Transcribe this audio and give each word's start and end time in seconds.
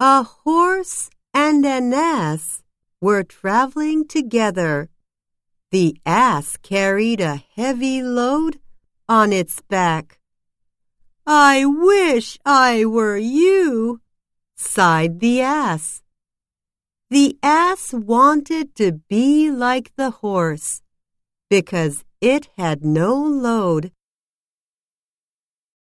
A 0.00 0.22
horse 0.22 1.10
and 1.34 1.66
an 1.66 1.92
ass 1.92 2.62
were 3.00 3.24
traveling 3.24 4.06
together. 4.06 4.90
The 5.72 5.96
ass 6.06 6.56
carried 6.56 7.20
a 7.20 7.42
heavy 7.56 8.00
load 8.00 8.60
on 9.08 9.32
its 9.32 9.60
back. 9.60 10.20
I 11.26 11.64
wish 11.64 12.38
I 12.46 12.84
were 12.84 13.16
you, 13.16 14.00
sighed 14.56 15.18
the 15.18 15.40
ass. 15.40 16.02
The 17.10 17.36
ass 17.42 17.92
wanted 17.92 18.76
to 18.76 18.92
be 18.92 19.50
like 19.50 19.90
the 19.96 20.10
horse 20.10 20.80
because 21.50 22.04
it 22.20 22.48
had 22.56 22.84
no 22.84 23.16
load 23.16 23.90